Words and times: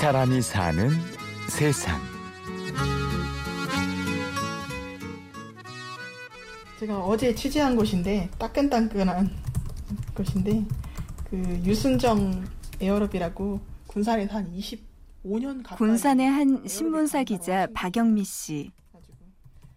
사람이 0.00 0.42
사는 0.42 0.90
세상. 1.48 1.98
제가 6.78 6.98
어제 6.98 7.34
취재한 7.34 7.74
곳인데 7.74 8.28
따끈따끈한 8.38 9.30
곳인데 10.14 10.66
그 11.30 11.36
유순정 11.64 12.44
에어럽이라고 12.78 13.58
군산에서 13.86 14.34
한 14.34 14.52
25년 14.52 15.62
가까이 15.62 15.78
군산의 15.78 16.26
한 16.28 16.68
신문사 16.68 17.24
기자 17.24 17.66
박영미 17.72 18.22
씨. 18.24 18.70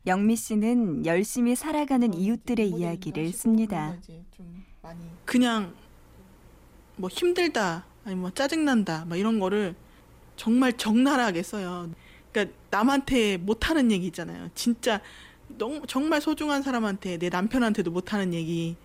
영미 0.05 0.35
씨는 0.35 1.05
열심히 1.05 1.55
살아가는 1.55 2.13
이웃들의 2.13 2.69
이야기를 2.69 3.31
씁니다. 3.31 3.95
그냥 5.23 5.73
뭐 6.97 7.09
힘들다 7.09 7.85
아니 8.03 8.15
뭐 8.15 8.31
짜증난다 8.31 9.05
막 9.05 9.15
이런 9.15 9.39
거를 9.39 9.75
정말 10.39 10.71
적나라하게 10.71 11.43
써요. 11.43 11.89
그러니까 12.31 12.55
남한테 12.71 13.35
못하는 13.35 13.91
얘기 13.91 14.07
있잖아요. 14.07 14.49
진짜 14.55 15.01
너무 15.49 15.81
정말 15.85 16.21
소중한 16.21 16.63
사람한테 16.63 17.17
내 17.17 17.27
남편한테도 17.27 17.91
못하는 17.91 18.33
얘기 18.33 18.77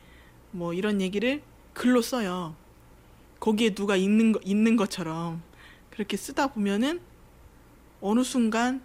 뭐 0.51 0.75
이런 0.75 1.01
얘기를 1.01 1.43
글로 1.73 2.03
써요. 2.03 2.57
거기에 3.39 3.71
누가 3.73 3.95
있는 3.95 4.33
거 4.33 4.41
있는 4.45 4.75
것처럼 4.75 5.43
그렇게 5.91 6.17
쓰다 6.17 6.49
보면은 6.49 7.01
어느 8.01 8.25
순간 8.25 8.83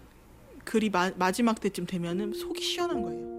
글이 0.64 0.90
마, 0.90 1.10
마지막 1.16 1.60
때쯤 1.60 1.86
되면은 1.86 2.34
속이 2.34 2.62
시원한 2.62 3.02
거예요. 3.02 3.30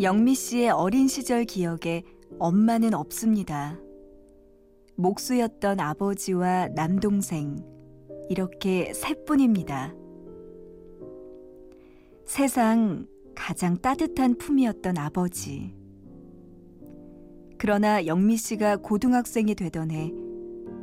영미 0.00 0.36
씨의 0.36 0.70
어린 0.70 1.08
시절 1.08 1.44
기억에 1.44 2.04
엄마는 2.38 2.94
없습니다. 2.94 3.80
목수였던 4.96 5.80
아버지와 5.80 6.68
남동생, 6.68 7.56
이렇게 8.28 8.92
셋뿐입니다. 8.94 9.94
세상 12.24 13.06
가장 13.34 13.76
따뜻한 13.78 14.36
품이었던 14.38 14.96
아버지. 14.98 15.74
그러나 17.58 18.06
영미 18.06 18.36
씨가 18.36 18.78
고등학생이 18.78 19.54
되던 19.54 19.90
해 19.90 20.12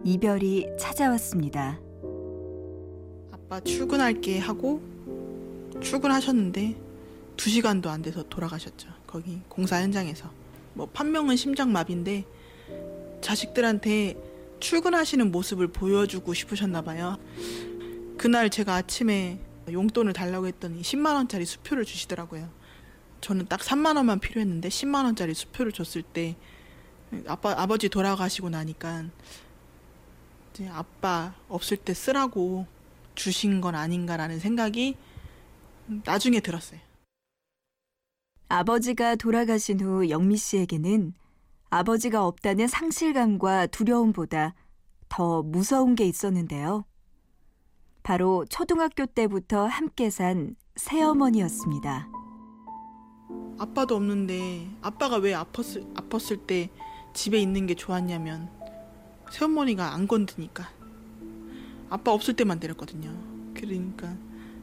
이별이 0.03 0.77
찾아왔습니다. 0.77 1.79
아빠 3.31 3.59
출근할게 3.59 4.39
하고 4.39 4.81
출근하셨는데 5.81 6.75
두 7.35 7.49
시간도 7.49 7.89
안 7.89 8.01
돼서 8.01 8.23
돌아가셨죠. 8.23 8.89
거기 9.07 9.41
공사 9.49 9.81
현장에서. 9.81 10.29
뭐 10.73 10.87
판명은 10.93 11.35
심장마비인데 11.35 12.25
자식들한테 13.21 14.15
출근하시는 14.59 15.31
모습을 15.31 15.67
보여주고 15.67 16.33
싶으셨나 16.33 16.81
봐요. 16.81 17.17
그날 18.17 18.49
제가 18.49 18.75
아침에 18.75 19.39
용돈을 19.71 20.13
달라고 20.13 20.47
했더니 20.47 20.81
10만 20.81 21.15
원짜리 21.15 21.45
수표를 21.45 21.85
주시더라고요. 21.85 22.49
저는 23.21 23.47
딱 23.47 23.59
3만 23.61 23.95
원만 23.97 24.19
필요했는데 24.19 24.69
10만 24.69 25.05
원짜리 25.05 25.33
수표를 25.33 25.71
줬을 25.71 26.01
때 26.01 26.35
아빠 27.27 27.53
아버지 27.57 27.89
돌아가시고 27.89 28.49
나니까 28.49 29.05
이제 30.53 30.67
아빠 30.69 31.33
없을 31.47 31.77
때 31.77 31.93
쓰라고 31.93 32.67
주신 33.15 33.61
건 33.61 33.75
아닌가라는 33.75 34.39
생각이 34.39 34.95
나중에 36.05 36.39
들었어요. 36.39 36.79
아버지가 38.47 39.15
돌아가신 39.15 39.79
후 39.79 40.09
영미 40.09 40.37
씨에게는 40.37 41.13
아버지가 41.69 42.25
없다는 42.25 42.67
상실감과 42.67 43.67
두려움보다 43.67 44.55
더 45.07 45.43
무서운 45.43 45.95
게 45.95 46.05
있었는데요. 46.05 46.85
바로 48.03 48.45
초등학교 48.49 49.05
때부터 49.05 49.67
함께 49.67 50.09
산 50.09 50.55
새어머니였습니다. 50.75 52.09
아빠도 53.59 53.95
없는데 53.95 54.69
아빠가 54.81 55.17
왜 55.17 55.33
아팠을, 55.33 55.93
아팠을 55.95 56.47
때 56.47 56.69
집에 57.13 57.37
있는 57.39 57.67
게 57.67 57.75
좋았냐면 57.75 58.49
새어머니가 59.31 59.93
안 59.93 60.07
건드니까 60.07 60.69
아빠 61.89 62.11
없을 62.11 62.35
때만 62.35 62.59
데렸거든요. 62.59 63.11
그러니까 63.53 64.15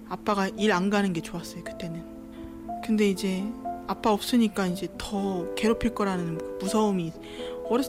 아빠가 0.08 0.48
일 0.48 0.72
안 0.72 0.90
가는 0.90 1.12
게 1.12 1.20
좋았어요 1.20 1.62
그때는. 1.62 2.16
근데 2.84 3.08
이제 3.08 3.44
아빠 3.86 4.12
없으니까 4.12 4.66
이제 4.66 4.88
더 4.98 5.54
괴롭힐 5.54 5.94
거라는 5.94 6.38
그 6.38 6.58
무서움이 6.60 7.12
어렸, 7.68 7.86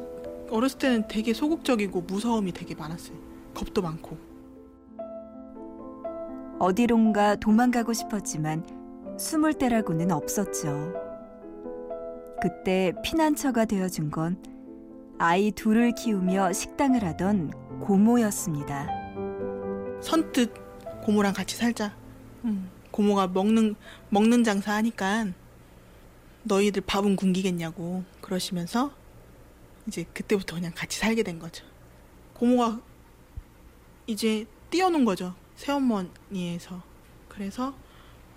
어렸을 0.50 0.78
때는 0.78 1.08
되게 1.08 1.34
소극적이고 1.34 2.02
무서움이 2.02 2.52
되게 2.52 2.76
많았어요. 2.76 3.18
겁도 3.54 3.82
많고. 3.82 4.18
어디론가 6.60 7.36
도망가고 7.38 7.94
싶었지만 7.94 8.66
숨을 9.18 9.54
때라고는 9.54 10.12
없었죠. 10.12 10.94
그때 12.42 12.94
피난처가 13.04 13.66
되어준 13.66 14.12
건 14.12 14.38
아이 15.18 15.52
둘을 15.52 15.94
키우며 15.94 16.54
식당을 16.54 17.04
하던 17.04 17.80
고모였습니다. 17.80 18.88
선뜻 20.02 20.54
고모랑 21.04 21.34
같이 21.34 21.56
살자. 21.56 21.96
음, 22.46 22.70
고모가 22.92 23.28
먹는 23.28 23.76
먹는 24.10 24.44
장사 24.44 24.74
하니까 24.74 25.26
너희들 26.48 26.82
밥은 26.82 27.16
굶기겠냐고 27.16 28.04
그러시면서 28.22 28.92
이제 29.88 30.06
그때부터 30.14 30.56
그냥 30.56 30.72
같이 30.76 30.98
살게 30.98 31.24
된 31.24 31.40
거죠. 31.40 31.66
고모가 32.34 32.82
이제 34.08 34.46
뛰어놓은 34.70 35.06
거죠. 35.06 35.36
새어머니에서. 35.56 36.82
그래서 37.28 37.76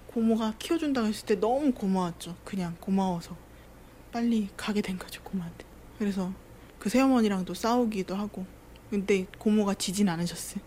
고모가 0.08 0.54
키워준다고 0.58 1.06
했을 1.06 1.26
때 1.26 1.34
너무 1.36 1.72
고마웠죠. 1.72 2.36
그냥 2.44 2.76
고마워서 2.80 3.36
빨리 4.12 4.48
가게 4.56 4.80
된 4.80 4.98
거죠, 4.98 5.22
고모한테. 5.22 5.64
그래서 5.98 6.32
그 6.78 6.88
새어머니랑도 6.88 7.54
싸우기도 7.54 8.16
하고. 8.16 8.44
근데 8.90 9.26
고모가 9.38 9.74
지진 9.74 10.08
않으셨어요. 10.08 10.60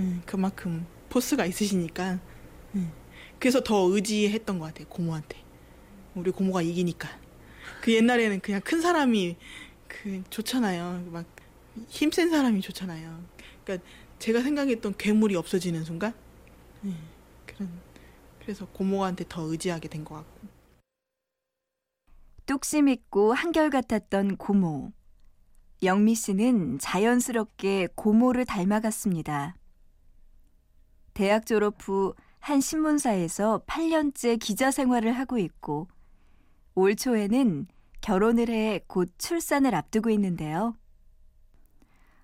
음, 0.00 0.22
그만큼 0.26 0.86
포스가 1.08 1.46
있으시니까. 1.46 2.18
음. 2.74 2.92
그래서 3.38 3.62
더 3.62 3.82
의지했던 3.90 4.58
것 4.58 4.66
같아요, 4.66 4.88
고모한테. 4.88 5.49
우리 6.14 6.30
고모가 6.30 6.62
이기니까. 6.62 7.08
그 7.82 7.92
옛날에는 7.94 8.40
그냥 8.40 8.60
큰 8.62 8.80
사람이 8.80 9.36
그 9.88 10.22
좋잖아요. 10.30 11.08
막 11.10 11.26
힘 11.88 12.10
센 12.10 12.30
사람이 12.30 12.60
좋잖아요. 12.60 13.24
그러니까 13.64 13.88
제가 14.18 14.42
생각했던 14.42 14.94
괴물이 14.98 15.36
없어지는 15.36 15.84
순간, 15.84 16.12
네, 16.82 16.92
그런 17.46 17.70
그래서 18.40 18.66
고모한테 18.66 19.24
더 19.28 19.42
의지하게 19.42 19.88
된 19.88 20.04
것 20.04 20.16
같고. 20.16 20.48
뚝심 22.46 22.88
있고 22.88 23.32
한결같았던 23.32 24.36
고모. 24.36 24.92
영미 25.82 26.14
씨는 26.16 26.78
자연스럽게 26.78 27.88
고모를 27.94 28.44
닮아갔습니다. 28.44 29.56
대학 31.14 31.46
졸업 31.46 31.76
후 31.80 32.14
한 32.40 32.60
신문사에서 32.60 33.62
8년째 33.66 34.38
기자 34.40 34.70
생활을 34.70 35.12
하고 35.12 35.38
있고 35.38 35.88
올 36.74 36.94
초에는 36.96 37.66
결혼을 38.00 38.48
해 38.48 38.80
곧 38.86 39.12
출산을 39.18 39.74
앞두고 39.74 40.10
있는데요. 40.10 40.74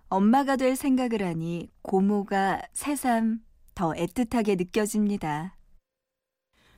엄마가 0.09 0.57
될 0.57 0.77
생각을 0.77 1.23
하니 1.23 1.71
고모가 1.83 2.63
새삼 2.73 3.41
더 3.75 3.93
애틋하게 3.93 4.57
느껴집니다. 4.57 5.57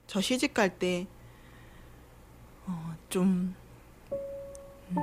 저 0.07 0.21
시집 0.21 0.55
갈 0.55 0.79
때, 0.79 1.07
어, 2.67 2.95
좀, 3.11 3.55
음. 4.91 4.97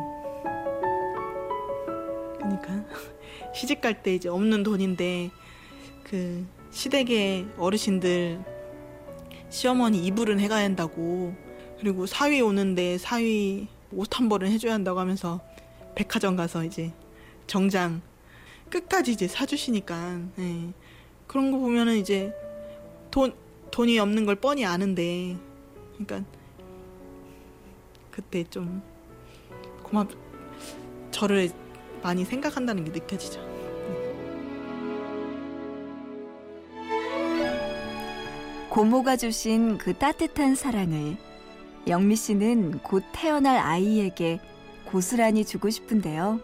그니까, 2.40 2.84
시집 3.54 3.82
갈 3.82 4.02
때 4.02 4.16
이제 4.16 4.28
없는 4.30 4.64
돈인데, 4.64 5.30
그, 6.04 6.46
시댁의 6.72 7.54
어르신들, 7.58 8.44
시어머니 9.50 10.04
이불은 10.08 10.40
해가야 10.40 10.64
한다고, 10.66 11.36
그리고 11.80 12.06
사위 12.06 12.42
오는데 12.42 12.98
사위 12.98 13.68
옷 13.92 14.20
한 14.20 14.30
벌은 14.30 14.52
해줘야 14.52 14.74
한다고 14.74 15.00
하면서, 15.00 15.40
백화점 15.96 16.36
가서 16.36 16.66
이제, 16.66 16.92
정장, 17.48 18.02
끝까지 18.70 19.12
이제 19.12 19.28
사주시니까, 19.28 20.20
예. 20.40 20.74
그런 21.28 21.52
거 21.52 21.60
보면은 21.60 21.98
이제, 21.98 22.34
돈, 23.12 23.34
돈이 23.72 24.00
없는 24.00 24.26
걸 24.26 24.36
뻔히 24.36 24.66
아는데, 24.66 25.38
그러니까 25.94 26.30
그때 28.12 28.44
좀 28.46 28.82
고맙 29.84 30.10
저를 31.12 31.50
많이 32.02 32.26
생각한다는 32.26 32.84
게 32.86 32.92
느껴지죠. 32.92 33.40
고모가 38.70 39.16
주신 39.16 39.78
그 39.78 39.94
따뜻한 39.94 40.56
사랑을 40.56 41.16
영미 41.88 42.16
씨는 42.16 42.80
곧 42.80 43.04
태어날 43.12 43.58
아이에게 43.58 44.40
고스란히 44.86 45.46
주고 45.46 45.70
싶은데요. 45.70 46.40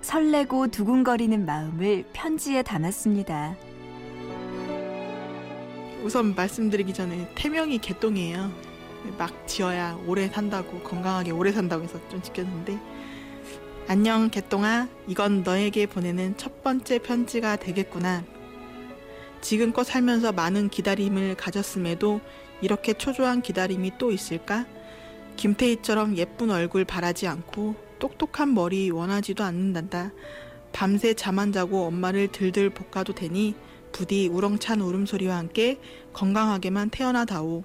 설레고 0.00 0.68
두근거리는 0.68 1.44
마음을 1.44 2.04
편지에 2.12 2.62
담았습니다. 2.62 3.56
우선 6.02 6.34
말씀드리기 6.34 6.94
전에 6.94 7.28
태명이 7.34 7.78
개똥이에요. 7.78 8.50
막 9.18 9.46
지어야 9.46 9.98
오래 10.06 10.28
산다고 10.28 10.78
건강하게 10.80 11.32
오래 11.32 11.52
산다고 11.52 11.84
해서 11.84 11.98
좀 12.08 12.22
지켰는데 12.22 12.78
안녕 13.88 14.30
개똥아 14.30 14.88
이건 15.06 15.42
너에게 15.42 15.86
보내는 15.86 16.36
첫 16.36 16.62
번째 16.62 16.98
편지가 17.00 17.56
되겠구나. 17.56 18.24
지금껏 19.46 19.84
살면서 19.84 20.32
많은 20.32 20.70
기다림을 20.70 21.36
가졌음에도 21.36 22.20
이렇게 22.62 22.94
초조한 22.94 23.42
기다림이 23.42 23.92
또 23.96 24.10
있을까? 24.10 24.66
김태희처럼 25.36 26.16
예쁜 26.16 26.50
얼굴 26.50 26.84
바라지 26.84 27.28
않고 27.28 27.76
똑똑한 28.00 28.54
머리 28.54 28.90
원하지도 28.90 29.44
않는단다. 29.44 30.10
밤새 30.72 31.14
잠 31.14 31.38
안 31.38 31.52
자고 31.52 31.84
엄마를 31.84 32.26
들들 32.26 32.70
볶아도 32.70 33.12
되니 33.14 33.54
부디 33.92 34.26
우렁찬 34.26 34.80
울음소리와 34.80 35.36
함께 35.36 35.78
건강하게만 36.12 36.90
태어나다오. 36.90 37.62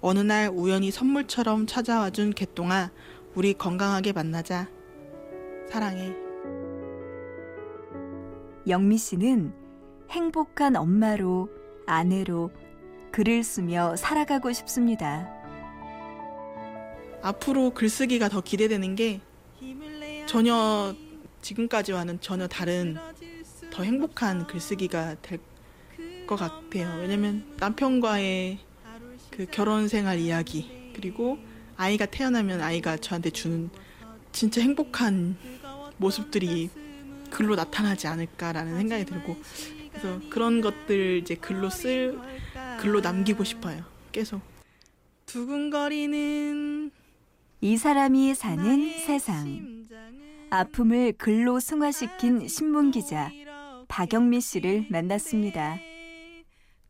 어느 0.00 0.20
날 0.20 0.50
우연히 0.54 0.92
선물처럼 0.92 1.66
찾아와준 1.66 2.34
개똥아, 2.34 2.92
우리 3.34 3.54
건강하게 3.54 4.12
만나자. 4.12 4.68
사랑해. 5.68 6.14
영미 8.68 8.98
씨는 8.98 9.63
행복한 10.14 10.76
엄마로, 10.76 11.50
아내로 11.86 12.50
글을 13.10 13.42
쓰며 13.42 13.96
살아가고 13.96 14.52
싶습니다. 14.52 15.28
앞으로 17.20 17.70
글쓰기가 17.70 18.28
더 18.28 18.40
기대되는 18.40 18.94
게 18.94 19.20
전혀 20.26 20.94
지금까지와는 21.42 22.20
전혀 22.20 22.46
다른 22.46 22.96
더 23.70 23.82
행복한 23.82 24.46
글쓰기가 24.46 25.16
될 25.20 25.38
것 26.26 26.36
같아요. 26.36 27.00
왜냐면 27.00 27.44
남편과의 27.58 28.58
그 29.30 29.46
결혼 29.50 29.88
생활 29.88 30.18
이야기 30.18 30.92
그리고 30.94 31.38
아이가 31.76 32.06
태어나면 32.06 32.60
아이가 32.60 32.96
저한테 32.96 33.30
주는 33.30 33.70
진짜 34.32 34.60
행복한 34.60 35.36
모습들이 35.96 36.70
글로 37.30 37.56
나타나지 37.56 38.06
않을까라는 38.06 38.76
생각이 38.78 39.04
들고 39.04 39.36
그래서 39.94 40.20
그런 40.28 40.60
것들 40.60 41.18
이제 41.18 41.36
글로 41.36 41.70
쓸 41.70 42.18
글로 42.80 43.00
남기고 43.00 43.44
싶어요. 43.44 43.84
계속 44.10 44.40
두근거리는 45.26 46.90
이 47.60 47.76
사람이 47.76 48.34
사는 48.34 48.90
세상. 49.06 49.84
아픔을 50.50 51.14
글로 51.16 51.58
승화시킨 51.58 52.48
신문 52.48 52.90
기자 52.90 53.30
박영미 53.88 54.40
씨를 54.40 54.86
만났습니다. 54.90 55.78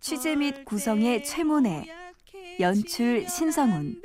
취재 0.00 0.36
및 0.36 0.64
구성의 0.64 1.24
최모네, 1.24 1.86
연출 2.60 3.26
신성훈, 3.28 4.02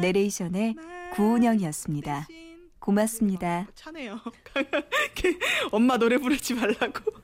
내레이션의 0.00 0.76
구운영이었습니다. 1.14 2.28
고맙습니다. 2.78 3.66
차네요. 3.74 4.20
엄마 5.72 5.96
노래 5.96 6.18
부르지 6.18 6.54
말라고. 6.54 7.23